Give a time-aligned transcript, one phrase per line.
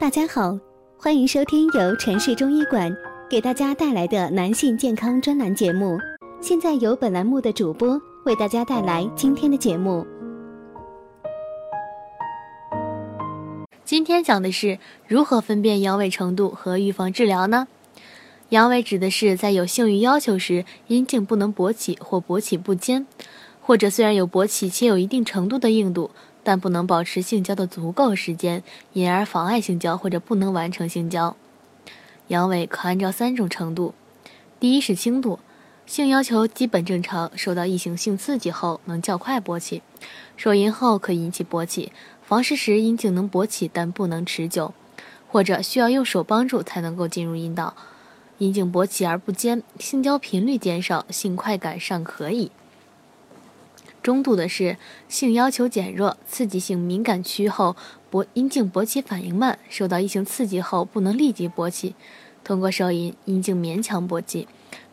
[0.00, 0.56] 大家好，
[0.96, 2.96] 欢迎收听由城市中医馆
[3.28, 5.98] 给大家带来的男性健康专栏节目。
[6.40, 10.06] 现在由本栏目的主播为大家带来今天的节目。
[13.84, 17.66] 今天讲的是如何分辨阳痿程度和预防治疗呢？
[18.50, 23.04] 阳痿指的是在有性欲要求时，阴茎不能勃起或勃起不坚，
[23.60, 26.12] 或者虽然有勃起且有一定程度的硬度，
[26.48, 28.62] 但不能保持性交的足够时间，
[28.94, 31.36] 因而妨碍性交或者不能完成性交。
[32.28, 33.92] 阳痿可按照三种程度：
[34.58, 35.40] 第一是轻度，
[35.84, 39.82] 性要求基本正常，受到异性性刺激后能较快勃起，
[40.38, 44.72] 受淫后可引起勃起，房事时阴茎能勃起但不能持久，
[45.28, 47.74] 或者需要用手帮助才能够进入阴道。
[48.38, 52.50] 阴茎勃起而不坚，性交频率减少，性快感尚可以。
[54.08, 57.76] 中度的是性要求减弱，刺激性敏感区后
[58.10, 61.94] 勃阴茎勃起反应慢，受到异性刺激后不能立即勃起，
[62.42, 64.48] 通过受淫阴茎勉强勃起，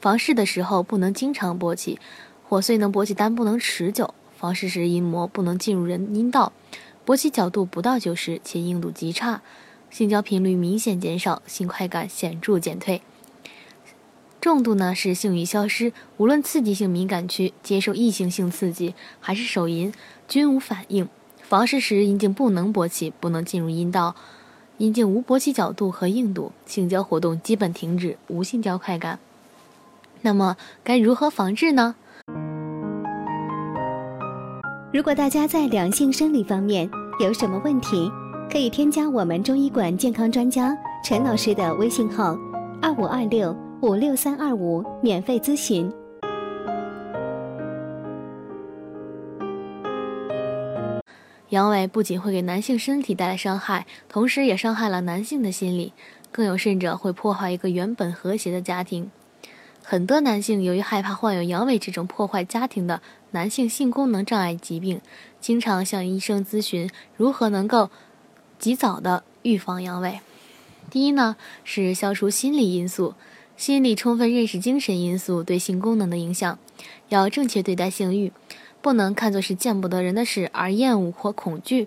[0.00, 1.98] 房事的时候不能经常勃起，
[2.48, 6.52] 火虽能勃起但不能持久，房事时阴膜不能进入人阴道，
[7.04, 9.42] 勃起角度不到九十且硬度极差，
[9.90, 13.02] 性交频率明显减少，性快感显著减退。
[14.40, 19.92] 重度呢是性欲消失，无论刺激性敏感区接受异性性刺激还是手淫
[20.26, 21.06] 均无反应。
[21.42, 24.14] 房事时阴茎不能勃起，不能进入阴道，
[24.78, 29.18] 阴茎无勃起角度和硬度，性交活动基本停止，无性交快感。
[30.22, 31.94] 那么该如何防治呢？
[34.92, 38.10] 如果大家在两性生理方面有什么问题，
[38.50, 42.36] 可以添加我们中医馆健康专家陈老师的微信号：
[42.80, 43.54] 二五二六。
[43.82, 45.90] 五六三二五，免费咨询。
[51.48, 55.94] 阳痿不仅会给男性身体带来伤害，同时也伤害了男性的心理，
[56.30, 59.10] 更有甚者会破坏一个原本和谐的家庭。
[59.82, 63.00] 很多男性由于害怕患有阳痿这种破坏家庭的
[63.30, 65.00] 男性性功能障碍疾病，
[65.40, 67.88] 经常向医生咨询如何能够
[68.58, 70.18] 及早的预防阳痿。
[70.90, 73.14] 第一呢，是消除心理因素。
[73.60, 76.58] 心理充分认识精神因素对性功能的影响，
[77.10, 78.32] 要正确对待性欲，
[78.80, 81.86] 不能看作是见不得人的事而厌恶或恐惧，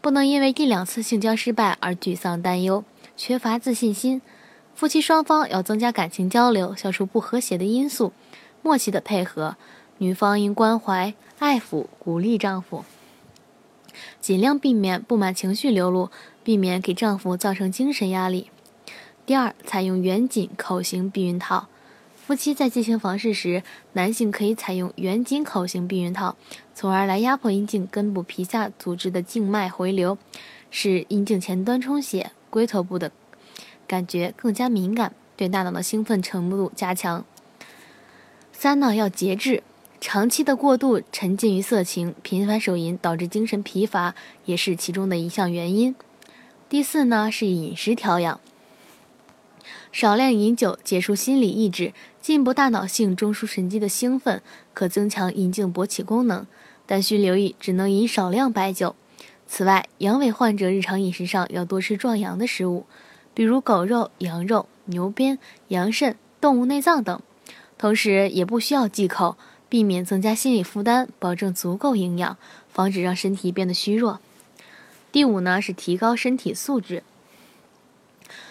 [0.00, 2.84] 不能因为一两次性交失败而沮丧担忧，
[3.16, 4.22] 缺乏自信心。
[4.76, 8.12] 夫妻双方要增加感情交流，消除不和谐的因素，
[8.62, 9.56] 默契的配合。
[9.98, 12.84] 女方应关怀、爱抚、鼓励丈夫，
[14.20, 16.12] 尽量避免不满情绪流露，
[16.44, 18.52] 避免给丈夫造成精神压力。
[19.28, 21.68] 第二，采用圆紧口型避孕套。
[22.16, 23.62] 夫妻在进行房事时，
[23.92, 26.34] 男性可以采用圆紧口型避孕套，
[26.74, 30.16] 从而来压迫阴茎根部皮下组织的静脉回流，
[30.70, 33.12] 使阴茎前端充血，龟头部的
[33.86, 37.22] 感觉更加敏感，对大脑的兴奋程度加强。
[38.50, 39.62] 三呢，要节制，
[40.00, 44.14] 长期的过度沉浸于色情、频繁手淫，导致精神疲乏，
[44.46, 45.94] 也是其中的一项原因。
[46.70, 48.40] 第四呢，是饮食调养。
[49.90, 54.42] 少量饮酒，解除心理抑制，进一步大脑性中枢神经的兴奋，
[54.74, 56.46] 可增强阴茎勃起功能，
[56.86, 58.94] 但需留意只能饮少量白酒。
[59.46, 62.84] 此外，阳痿患者日常饮食上要多吃壮阳的食物，
[63.32, 65.38] 比如狗肉、羊肉、牛鞭、
[65.68, 67.20] 羊肾、动物内脏等。
[67.78, 69.38] 同时，也不需要忌口，
[69.68, 72.36] 避免增加心理负担，保证足够营养，
[72.68, 74.20] 防止让身体变得虚弱。
[75.10, 77.02] 第五呢，是提高身体素质。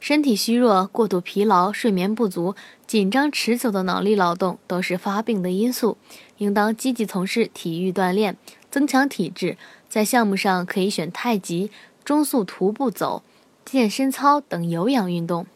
[0.00, 2.54] 身体虚弱、过度疲劳、睡眠不足、
[2.86, 5.98] 紧张持久的脑力劳动都是发病的因素，
[6.38, 8.36] 应当积极从事体育锻炼，
[8.70, 9.56] 增强体质。
[9.88, 11.70] 在项目上可以选太极、
[12.04, 13.22] 中速徒步走、
[13.64, 15.46] 健身操等有氧运动。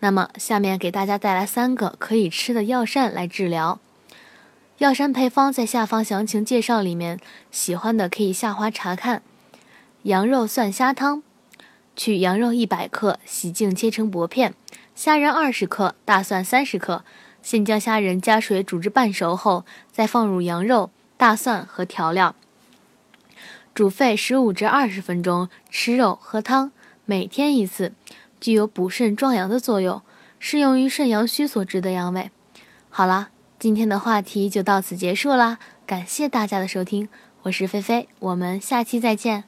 [0.00, 3.78] 那么，下面给大家带来三个可以吃的药膳来治疗。
[4.78, 7.18] 药膳配方在下方详情介绍里面，
[7.50, 9.22] 喜欢的可以下滑查看。
[10.02, 11.22] 羊肉蒜虾汤。
[11.98, 14.52] 取羊肉一百克，洗净切成薄片；
[14.94, 17.04] 虾仁二十克，大蒜三十克。
[17.42, 22.36] 先将虾仁加水煮至半熟后，再放入羊肉、大蒜和调料，
[23.74, 25.48] 煮沸十五至二十分钟。
[25.68, 26.70] 吃肉喝汤，
[27.04, 27.92] 每天一次，
[28.40, 30.00] 具有补肾壮阳的作用，
[30.38, 32.28] 适用于肾阳虚所致的阳痿。
[32.88, 37.08] 好啦，今天的话题就到此结束啦，感谢大家的收听，
[37.42, 39.47] 我是菲菲，我们下期再见。